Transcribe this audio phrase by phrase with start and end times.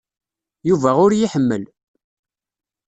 [0.67, 1.63] Yuba ur iyi-iḥemmel.